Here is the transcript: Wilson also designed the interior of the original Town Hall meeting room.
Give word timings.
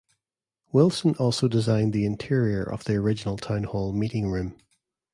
Wilson 0.71 1.13
also 1.19 1.47
designed 1.47 1.93
the 1.93 2.07
interior 2.07 2.63
of 2.63 2.85
the 2.85 2.95
original 2.95 3.37
Town 3.37 3.65
Hall 3.65 3.93
meeting 3.93 4.31
room. 4.31 4.55